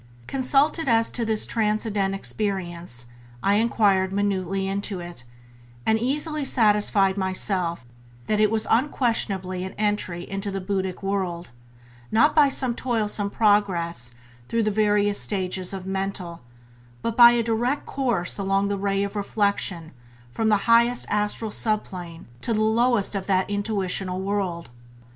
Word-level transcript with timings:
Consulted 0.25 0.89
as 0.89 1.11
to 1.11 1.23
this 1.23 1.45
transcendent 1.45 2.15
experience, 2.15 3.05
I 3.43 3.57
enquired 3.57 4.11
minutely 4.11 4.67
into 4.67 4.99
it, 4.99 5.25
and 5.85 5.99
easily 5.99 6.43
satisfied 6.43 7.17
myself 7.17 7.85
that 8.25 8.39
it 8.39 8.49
was 8.49 8.65
unquestionably 8.71 9.63
an 9.63 9.73
entry 9.73 10.27
into 10.27 10.49
the 10.49 10.59
buddhic 10.59 11.03
world, 11.03 11.51
not 12.11 12.33
by 12.35 12.49
toilsome 12.49 13.29
progress 13.29 14.11
through 14.49 14.63
the 14.63 14.71
various 14.71 15.21
stages 15.21 15.71
of 15.71 15.85
mental, 15.85 16.41
but 17.03 17.15
by 17.15 17.33
a 17.33 17.43
direct 17.43 17.85
course 17.85 18.39
along 18.39 18.69
the 18.69 18.77
ray 18.79 19.03
of 19.03 19.15
reflection 19.15 19.91
from 20.31 20.49
the 20.49 20.57
highest 20.65 21.05
astral 21.09 21.51
subplane 21.51 22.25
to 22.41 22.55
the 22.55 22.63
lowest 22.63 23.13
of 23.13 23.27
that 23.27 23.47
intuitional 23.51 24.19
world. 24.19 24.71